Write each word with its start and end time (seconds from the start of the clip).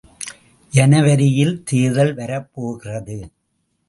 ஜனவரியில் 0.71 1.63
தேர்தல் 1.63 2.13
வரப்போகிறது. 2.13 3.19